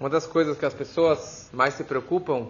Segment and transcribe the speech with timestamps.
[0.00, 2.46] Uma das coisas que as pessoas mais se preocupam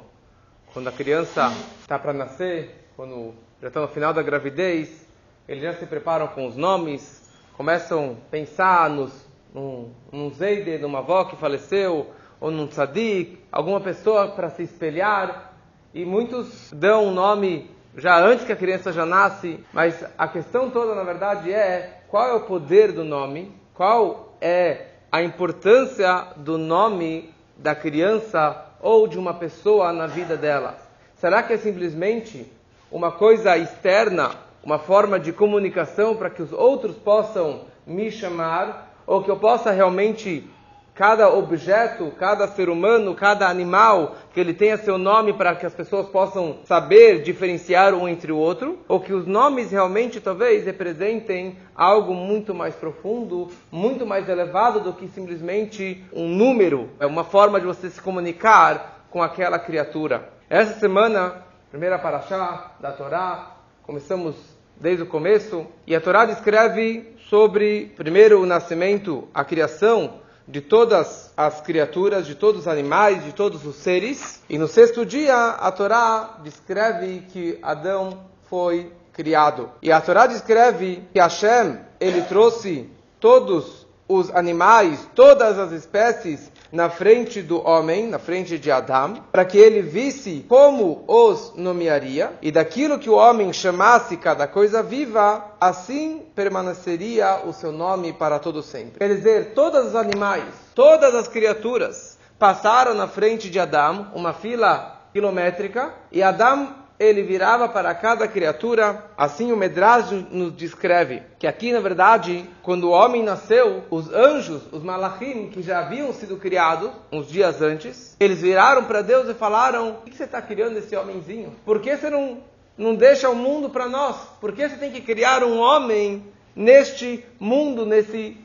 [0.72, 5.04] quando a criança está para nascer, quando já está no final da gravidez,
[5.48, 11.00] eles já se preparam com os nomes, começam a pensar nos, num, num Zeide, numa
[11.00, 15.52] avó que faleceu, ou num tzadik, alguma pessoa para se espelhar,
[15.92, 20.70] e muitos dão um nome já antes que a criança já nasce, mas a questão
[20.70, 26.56] toda, na verdade, é qual é o poder do nome, qual é a importância do
[26.56, 30.78] nome da criança ou de uma pessoa na vida dela?
[31.16, 32.50] Será que é simplesmente
[32.90, 34.30] uma coisa externa,
[34.64, 39.70] uma forma de comunicação para que os outros possam me chamar, ou que eu possa
[39.70, 40.48] realmente
[40.94, 45.74] cada objeto, cada ser humano, cada animal, que ele tenha seu nome para que as
[45.74, 51.56] pessoas possam saber diferenciar um entre o outro, ou que os nomes realmente talvez representem
[51.74, 57.60] algo muito mais profundo, muito mais elevado do que simplesmente um número, é uma forma
[57.60, 60.30] de você se comunicar com aquela criatura.
[60.48, 64.34] Essa semana, primeira paraxá da Torá, começamos
[64.76, 71.32] desde o começo, e a Torá descreve sobre primeiro o nascimento, a criação de todas
[71.36, 74.42] as criaturas, de todos os animais, de todos os seres.
[74.48, 79.70] E no sexto dia, a Torá descreve que Adão foi criado.
[79.82, 86.90] E a Torá descreve que Hashem, ele trouxe todos os animais, todas as espécies na
[86.90, 92.50] frente do homem, na frente de Adão, para que ele visse como os nomearia, e
[92.50, 98.62] daquilo que o homem chamasse cada coisa viva, assim permaneceria o seu nome para todo
[98.62, 98.98] sempre.
[98.98, 100.44] Quer dizer, todos os animais,
[100.74, 107.66] todas as criaturas passaram na frente de Adão, uma fila quilométrica, e Adão ele virava
[107.66, 113.22] para cada criatura, assim o Medrash nos descreve, que aqui na verdade, quando o homem
[113.22, 118.84] nasceu, os anjos, os malachim, que já haviam sido criados uns dias antes, eles viraram
[118.84, 121.56] para Deus e falaram, por que você está criando esse homenzinho?
[121.64, 122.42] Por que você não,
[122.76, 124.16] não deixa o mundo para nós?
[124.38, 126.22] Por que você tem que criar um homem
[126.54, 128.36] neste mundo, nesse,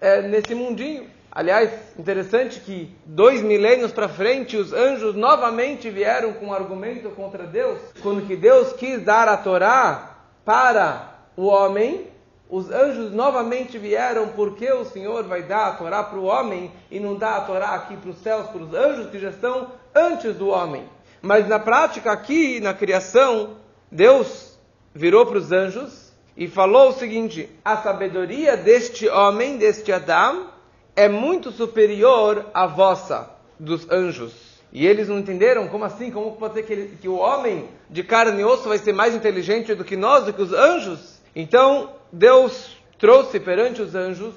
[0.00, 1.13] é, nesse mundinho?
[1.34, 7.44] Aliás, interessante que dois milênios para frente, os anjos novamente vieram com um argumento contra
[7.44, 7.80] Deus.
[8.00, 12.06] Quando que Deus quis dar a Torá para o homem,
[12.48, 17.00] os anjos novamente vieram porque o Senhor vai dar a Torá para o homem e
[17.00, 20.36] não dá a Torá aqui para os céus, para os anjos que já estão antes
[20.36, 20.88] do homem.
[21.20, 23.56] Mas na prática aqui, na criação,
[23.90, 24.56] Deus
[24.94, 30.53] virou para os anjos e falou o seguinte: a sabedoria deste homem, deste Adão,
[30.96, 34.32] é muito superior à vossa, dos anjos.
[34.72, 36.10] E eles não entenderam como assim?
[36.10, 39.14] Como pode ser que, ele, que o homem de carne e osso vai ser mais
[39.14, 41.20] inteligente do que nós, do que os anjos?
[41.34, 44.34] Então, Deus trouxe perante os anjos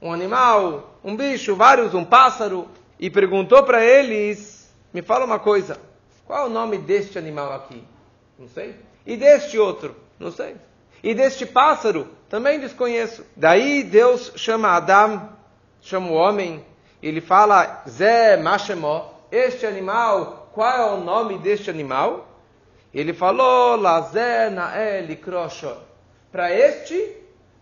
[0.00, 2.68] um animal, um bicho, vários, um pássaro,
[3.00, 5.78] e perguntou para eles: Me fala uma coisa,
[6.26, 7.82] qual é o nome deste animal aqui?
[8.38, 8.76] Não sei.
[9.06, 9.96] E deste outro?
[10.18, 10.56] Não sei.
[11.02, 12.08] E deste pássaro?
[12.28, 13.24] Também desconheço.
[13.34, 15.37] Daí Deus chama Adão
[15.80, 16.64] chama o homem,
[17.02, 18.38] ele fala, Zé
[19.30, 22.28] este animal, qual é o nome deste animal?
[22.92, 25.76] Ele falou, Lazé Nael Krosho.
[26.32, 27.16] Para este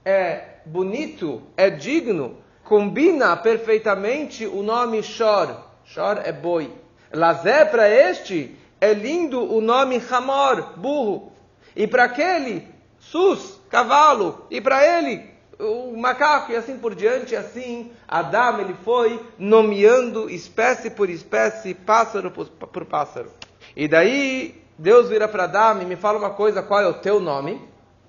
[0.05, 5.57] é bonito, é digno, combina perfeitamente o nome Shor.
[5.85, 6.73] Shor é boi.
[7.13, 11.33] Lazé para este é lindo o nome Hamor, burro.
[11.75, 12.67] E para aquele,
[12.99, 14.47] Sus, cavalo.
[14.51, 15.29] E para ele,
[15.59, 22.31] o macaco e assim por diante, assim Adão ele foi nomeando espécie por espécie, pássaro
[22.31, 23.31] por, por pássaro.
[23.75, 27.19] E daí Deus vira para Adão e me fala uma coisa, qual é o teu
[27.21, 27.61] nome?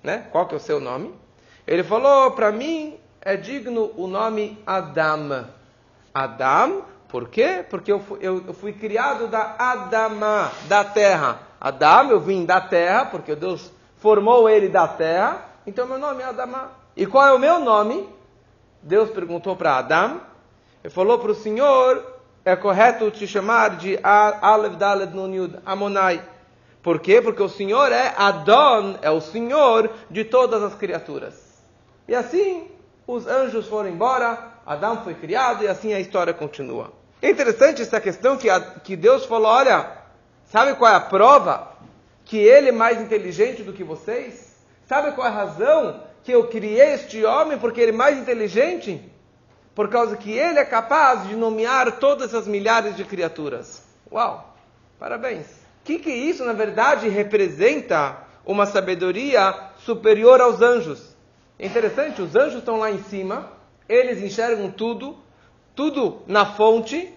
[0.04, 0.28] Né?
[0.32, 1.14] Qual que é o seu nome?
[1.66, 5.48] Ele falou, para mim é digno o nome Adão.
[6.14, 7.64] Adão, por quê?
[7.70, 11.40] Porque eu fui, eu, eu fui criado da Adama, da terra.
[11.60, 16.26] Adão, eu vim da terra, porque Deus formou ele da terra, então meu nome é
[16.26, 16.72] Adama.
[16.98, 18.10] E qual é o meu nome?
[18.82, 20.20] Deus perguntou para Adão.
[20.84, 22.04] Ele falou para o Senhor:
[22.44, 26.24] é correto te chamar de Aleph Daled Nun Yud Amonai.
[26.82, 27.22] Por quê?
[27.22, 31.36] Porque o Senhor é Adon, é o Senhor de todas as criaturas.
[32.08, 32.68] E assim
[33.06, 36.92] os anjos foram embora, Adão foi criado e assim a história continua.
[37.22, 39.88] É interessante essa questão que, a, que Deus falou: olha,
[40.46, 41.74] sabe qual é a prova
[42.26, 44.56] que ele é mais inteligente do que vocês?
[44.88, 49.02] Sabe qual é a razão que eu criei este homem porque ele é mais inteligente?
[49.74, 53.82] Por causa que ele é capaz de nomear todas as milhares de criaturas.
[54.12, 54.54] Uau!
[55.00, 55.46] Parabéns!
[55.46, 61.16] O que, que isso, na verdade, representa uma sabedoria superior aos anjos?
[61.58, 63.50] Interessante, os anjos estão lá em cima,
[63.88, 65.18] eles enxergam tudo,
[65.74, 67.10] tudo na fonte,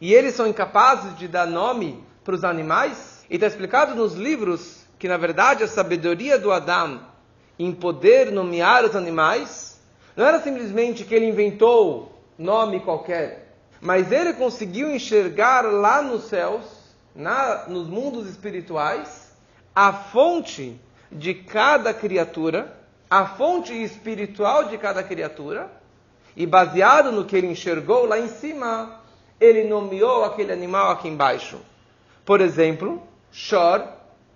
[0.00, 3.26] e eles são incapazes de dar nome para os animais?
[3.28, 7.12] E está explicado nos livros que, na verdade, a sabedoria do Adão
[7.58, 9.80] em poder nomear os animais
[10.16, 16.64] não era simplesmente que ele inventou nome qualquer, mas ele conseguiu enxergar lá nos céus,
[17.14, 19.32] na, nos mundos espirituais,
[19.74, 20.80] a fonte
[21.10, 22.76] de cada criatura,
[23.08, 25.70] a fonte espiritual de cada criatura,
[26.36, 29.00] e baseado no que ele enxergou lá em cima,
[29.40, 31.58] ele nomeou aquele animal aqui embaixo.
[32.24, 33.84] Por exemplo, Shor,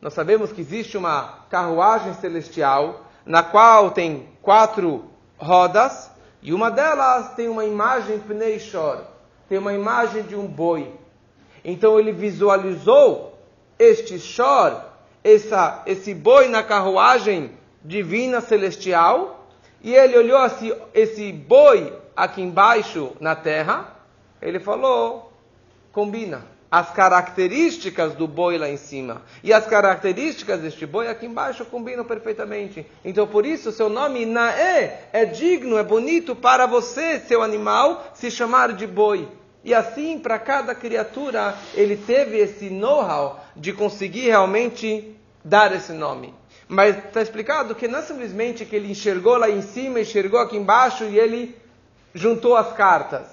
[0.00, 5.04] nós sabemos que existe uma carruagem celestial na qual tem quatro
[5.36, 6.10] rodas
[6.40, 9.02] e uma delas tem uma imagem Pnei Shor,
[9.50, 10.90] tem uma imagem de um boi.
[11.62, 13.38] Então ele visualizou
[13.78, 14.80] este Shor,
[15.22, 17.52] essa, esse boi na carruagem
[17.84, 19.46] divina celestial,
[19.82, 23.94] e ele olhou assim, esse boi aqui embaixo na terra,
[24.40, 25.30] ele falou,
[25.92, 31.64] combina as características do boi lá em cima e as características deste boi aqui embaixo
[31.64, 32.86] combinam perfeitamente.
[33.04, 38.30] Então, por isso, seu nome Naé é digno, é bonito para você, seu animal, se
[38.30, 39.28] chamar de boi.
[39.64, 46.34] E assim, para cada criatura, ele teve esse know-how de conseguir realmente dar esse nome.
[46.68, 50.56] Mas está explicado que não é simplesmente que ele enxergou lá em cima, enxergou aqui
[50.56, 51.56] embaixo e ele
[52.14, 53.26] juntou as cartas.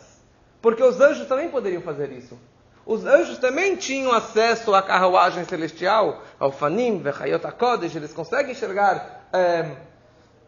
[0.61, 2.39] Porque os anjos também poderiam fazer isso.
[2.85, 9.27] Os anjos também tinham acesso à carruagem celestial, ao Fanim, Vechayot HaKodesh, eles conseguem enxergar
[9.33, 9.71] é,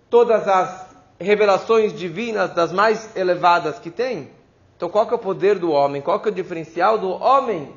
[0.07, 0.85] todas as
[1.19, 4.29] revelações divinas das mais elevadas que tem.
[4.75, 5.99] Então, qual que é o poder do homem?
[5.99, 7.73] Qual que é o diferencial do homem,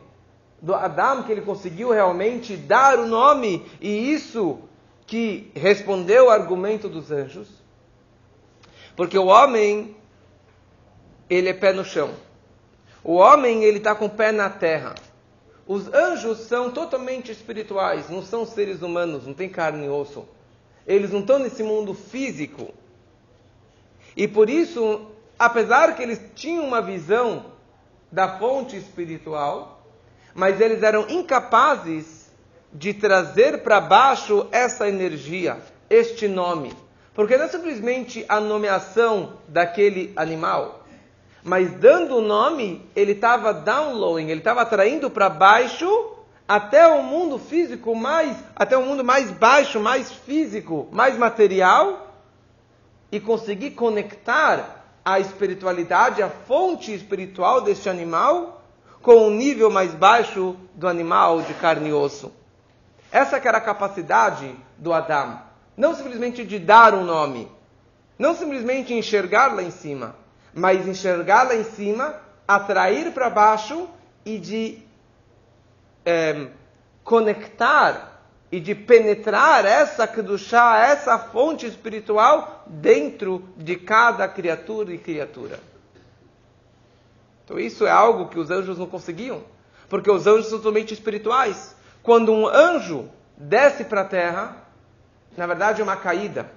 [0.61, 4.59] do Adão, que ele conseguiu realmente dar o nome e isso
[5.07, 7.49] que respondeu o argumento dos anjos?
[8.95, 9.97] Porque o homem,
[11.31, 12.11] ele é pé no chão.
[13.03, 14.95] O homem, ele está com o pé na terra.
[15.67, 20.27] Os anjos são totalmente espirituais, não são seres humanos, não tem carne e osso.
[20.87, 22.75] Eles não estão nesse mundo físico.
[24.17, 25.07] E por isso,
[25.39, 27.47] apesar que eles tinham uma visão
[28.11, 29.83] da fonte espiritual,
[30.35, 32.31] mas eles eram incapazes
[32.73, 35.59] de trazer para baixo essa energia,
[35.89, 36.73] este nome.
[37.15, 40.80] Porque não é simplesmente a nomeação daquele animal
[41.43, 46.17] mas dando o nome, ele estava downloading, ele estava atraindo para baixo
[46.47, 52.09] até o mundo físico mais, até o mundo mais baixo, mais físico, mais material,
[53.13, 58.63] e conseguir conectar a espiritualidade, a fonte espiritual deste animal,
[59.03, 62.33] com o nível mais baixo do animal de carne e osso.
[63.11, 65.41] Essa que era a capacidade do Adão.
[65.77, 67.51] Não simplesmente de dar um nome,
[68.19, 70.15] não simplesmente enxergar lá em cima,
[70.55, 72.15] mas enxergar lá em cima,
[72.47, 73.89] atrair para baixo
[74.25, 74.79] e de
[76.05, 76.49] é,
[77.05, 85.61] conectar e de penetrar essa Kedushá, essa fonte espiritual dentro de cada criatura e criatura.
[87.45, 89.43] Então isso é algo que os anjos não conseguiam,
[89.89, 91.77] porque os anjos são totalmente espirituais.
[92.03, 94.57] Quando um anjo desce para a terra,
[95.37, 96.51] na verdade é uma caída.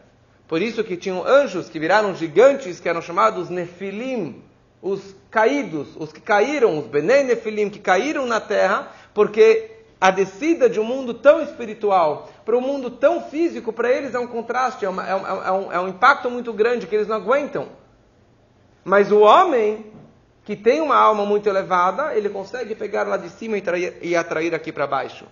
[0.48, 4.42] Por isso que tinham anjos que viraram gigantes, que eram chamados Nefilim,
[4.82, 10.70] os caídos, os que caíram, os Benei Nefilim, que caíram na terra, porque a descida
[10.70, 14.84] de um mundo tão espiritual para um mundo tão físico, para eles é um contraste,
[14.84, 17.70] é, uma, é, um, é, um, é um impacto muito grande que eles não aguentam.
[18.84, 19.94] Mas o homem
[20.44, 24.14] que tem uma alma muito elevada, ele consegue pegar lá de cima e, trair, e
[24.14, 25.26] atrair aqui para baixo.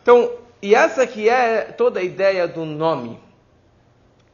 [0.00, 0.30] Então,
[0.62, 3.25] e essa que é toda a ideia do nome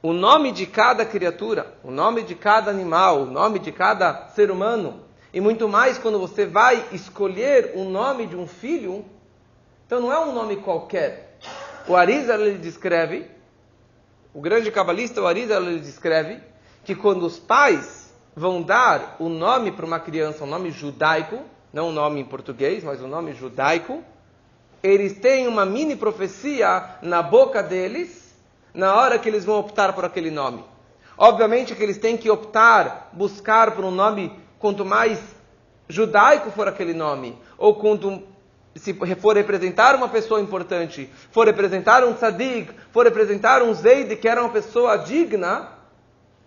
[0.03, 4.51] o nome de cada criatura, o nome de cada animal, o nome de cada ser
[4.51, 5.01] humano,
[5.33, 9.05] e muito mais quando você vai escolher o nome de um filho,
[9.87, 11.39] então não é um nome qualquer.
[11.87, 13.31] O Arizal ele descreve,
[14.35, 16.41] o grande cabalista, o Arizal ele descreve,
[16.85, 21.39] que quando os pais vão dar o nome para uma criança, um nome judaico,
[21.73, 24.03] não um nome em português, mas um nome judaico,
[24.83, 28.22] eles têm uma mini profecia na boca deles,
[28.75, 30.65] na hora que eles vão optar por aquele nome.
[31.17, 35.21] Obviamente que eles têm que optar, buscar por um nome, quanto mais
[35.89, 38.23] judaico for aquele nome, ou quanto
[38.75, 44.27] se for representar uma pessoa importante, for representar um tzadik, for representar um zeid que
[44.27, 45.69] era uma pessoa digna,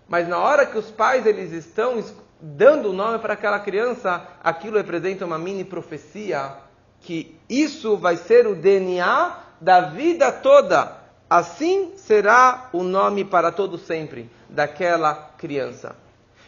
[0.08, 2.04] mas na hora que os pais eles estão
[2.42, 6.54] dando o nome para aquela criança, aquilo representa uma mini profecia
[7.02, 13.78] que isso vai ser o DNA da vida toda Assim será o nome para todo
[13.78, 15.96] sempre daquela criança.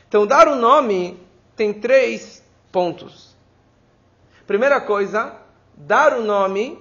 [0.07, 1.19] Então, dar o nome
[1.55, 3.35] tem três pontos.
[4.45, 5.35] Primeira coisa,
[5.75, 6.79] dar o nome,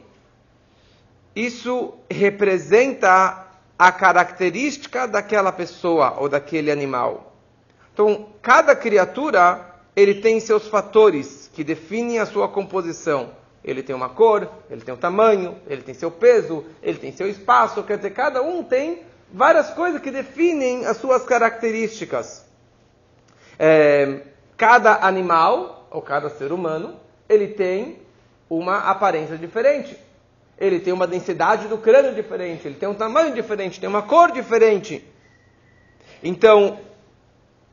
[1.34, 3.46] isso representa
[3.78, 7.34] a característica daquela pessoa ou daquele animal.
[7.92, 13.30] Então, cada criatura, ele tem seus fatores que definem a sua composição.
[13.66, 17.28] Ele tem uma cor, ele tem um tamanho, ele tem seu peso, ele tem seu
[17.28, 22.46] espaço, quer dizer, cada um tem várias coisas que definem as suas características.
[23.58, 24.20] É,
[24.56, 27.99] cada animal, ou cada ser humano, ele tem
[28.49, 29.99] uma aparência diferente.
[30.56, 34.30] Ele tem uma densidade do crânio diferente, ele tem um tamanho diferente, tem uma cor
[34.30, 35.04] diferente.
[36.23, 36.78] Então,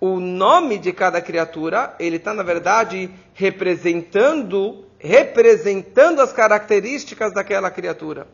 [0.01, 8.25] o nome de cada criatura, ele está, na verdade, representando, representando as características daquela criatura.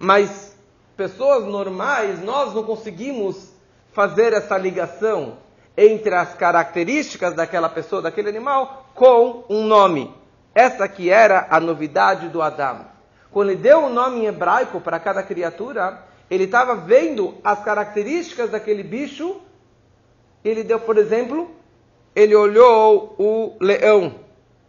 [0.00, 0.56] Mas
[0.96, 3.52] pessoas normais, nós não conseguimos
[3.92, 5.38] fazer essa ligação
[5.76, 10.12] entre as características daquela pessoa, daquele animal, com um nome.
[10.52, 12.86] Essa que era a novidade do Adão.
[13.30, 18.50] Quando ele deu um nome em hebraico para cada criatura, ele estava vendo as características
[18.50, 19.40] daquele bicho.
[20.44, 21.50] Ele deu, por exemplo,
[22.16, 24.16] ele olhou o leão.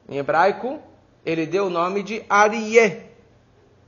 [0.07, 0.79] Em hebraico,
[1.25, 3.07] ele deu o nome de Arié.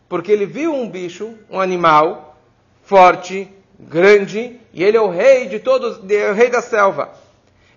[0.10, 2.38] Porque ele viu um bicho, um animal,
[2.84, 7.14] forte, grande, e ele é o rei de todos, é o rei da selva.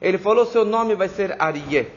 [0.01, 1.89] Ele falou: seu nome vai ser Arié.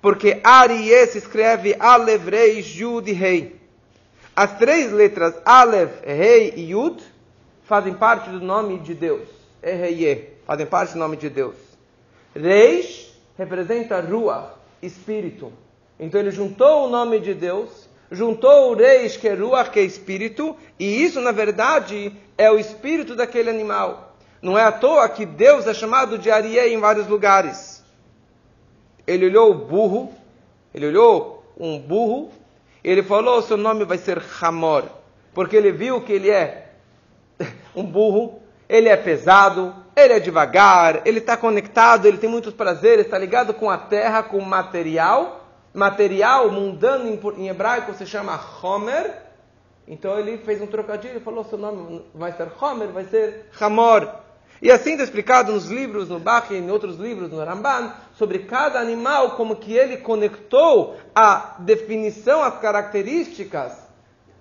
[0.00, 3.60] Porque Arié se escreve Alev, Rei, Jud e Rei.
[4.34, 7.02] As três letras Alev, Rei e Yud
[7.64, 9.28] fazem parte do nome de Deus.
[9.62, 11.54] Erreiê, fazem parte do nome de Deus.
[12.34, 15.52] Reis representa Ruach, espírito.
[16.00, 19.36] Então ele juntou o nome de Deus, juntou o Reis, que é
[19.70, 24.16] que é espírito, e isso, na verdade, é o espírito daquele animal.
[24.40, 27.84] Não é à toa que Deus é chamado de Arié em vários lugares.
[29.06, 30.10] Ele olhou o burro,
[30.74, 32.30] ele olhou um burro,
[32.82, 34.84] ele falou: seu nome vai ser Hamor,
[35.34, 36.72] porque ele viu que ele é
[37.76, 43.04] um burro, ele é pesado, ele é devagar, ele está conectado, ele tem muitos prazeres,
[43.04, 45.39] está ligado com a terra, com o material.
[45.72, 49.14] Material mundano em hebraico se chama Homer.
[49.86, 54.08] Então ele fez um trocadilho e falou: seu nome vai ser Homer, vai ser Hamor.
[54.62, 58.40] E assim está explicado nos livros, no Bach e em outros livros, no Ramban, sobre
[58.40, 63.72] cada animal, como que ele conectou a definição, as características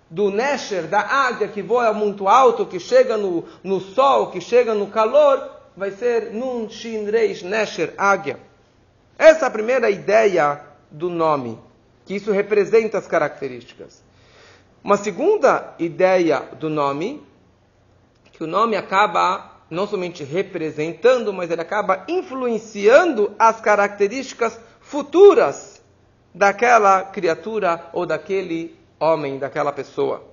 [0.09, 4.73] do Nesher, da águia que voa muito alto, que chega no, no sol, que chega
[4.73, 8.39] no calor, vai ser Nun Shin Reish Nesher, águia.
[9.17, 11.59] Essa é a primeira ideia do nome,
[12.05, 14.03] que isso representa as características.
[14.83, 17.23] Uma segunda ideia do nome,
[18.31, 25.81] que o nome acaba não somente representando, mas ele acaba influenciando as características futuras
[26.33, 30.23] daquela criatura ou daquele homem, daquela pessoa.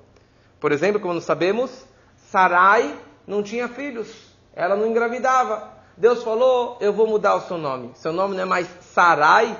[0.58, 1.84] Por exemplo, como nós sabemos,
[2.30, 2.96] Sarai
[3.26, 4.08] não tinha filhos,
[4.54, 5.70] ela não engravidava.
[5.96, 7.90] Deus falou: Eu vou mudar o seu nome.
[7.94, 9.56] Seu nome não é mais Sarai,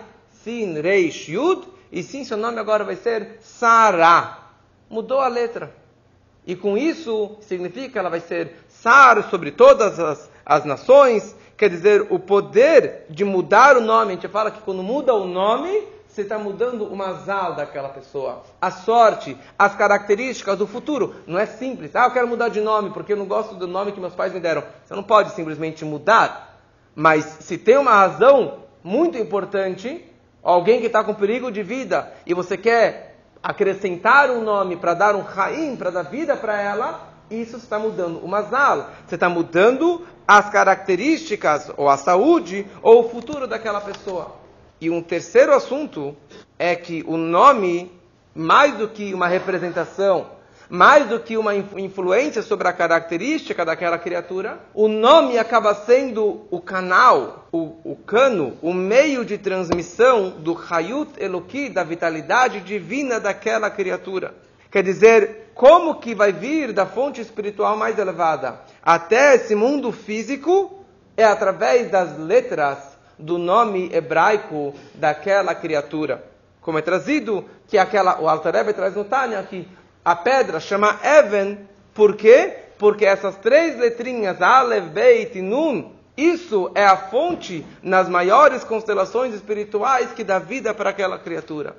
[0.46, 4.52] Sin, Reish, Yud, e sim, seu nome agora vai ser Sará.
[4.88, 5.74] Mudou a letra.
[6.46, 11.34] E com isso, significa ela vai ser Sar sobre todas as, as nações.
[11.56, 14.12] Quer dizer, o poder de mudar o nome.
[14.12, 18.44] A gente fala que quando muda o nome, você está mudando o mazal daquela pessoa.
[18.60, 21.16] A sorte, as características do futuro.
[21.26, 21.96] Não é simples.
[21.96, 24.32] Ah, eu quero mudar de nome porque eu não gosto do nome que meus pais
[24.32, 24.62] me deram.
[24.84, 26.56] Você não pode simplesmente mudar.
[26.94, 30.04] Mas se tem uma razão muito importante,
[30.52, 35.16] alguém que está com perigo de vida e você quer acrescentar um nome para dar
[35.16, 38.90] um raim, para dar vida para ela, isso está mudando o mazal.
[39.06, 44.36] Você está mudando as características, ou a saúde, ou o futuro daquela pessoa.
[44.80, 46.16] E um terceiro assunto
[46.58, 47.90] é que o nome,
[48.34, 50.35] mais do que uma representação
[50.68, 56.60] mais do que uma influência sobre a característica daquela criatura, o nome acaba sendo o
[56.60, 63.70] canal, o, o cano, o meio de transmissão do Hayut Eloki, da vitalidade divina daquela
[63.70, 64.34] criatura.
[64.70, 70.84] Quer dizer, como que vai vir da fonte espiritual mais elevada até esse mundo físico
[71.16, 76.22] é através das letras do nome hebraico daquela criatura.
[76.60, 79.66] Como é trazido que aquela o Alter Rebbe traz no Tânia que
[80.06, 81.58] a pedra chama Even,
[81.92, 82.56] por quê?
[82.78, 89.34] Porque essas três letrinhas, Aleph, Beit e Nun, isso é a fonte nas maiores constelações
[89.34, 91.74] espirituais que dá vida para aquela criatura.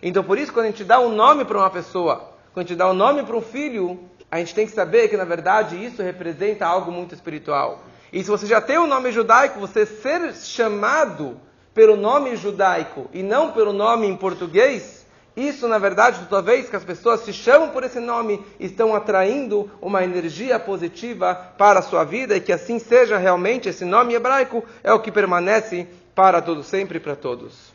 [0.00, 2.78] Então, por isso, quando a gente dá um nome para uma pessoa, quando a gente
[2.78, 3.98] dá um nome para um filho,
[4.30, 7.82] a gente tem que saber que, na verdade, isso representa algo muito espiritual.
[8.12, 11.40] E se você já tem um nome judaico, você ser chamado
[11.74, 15.03] pelo nome judaico e não pelo nome em português,
[15.36, 19.68] Isso, na verdade, toda vez que as pessoas se chamam por esse nome, estão atraindo
[19.82, 23.68] uma energia positiva para a sua vida e que assim seja realmente.
[23.68, 27.73] Esse nome hebraico é o que permanece para todo sempre e para todos.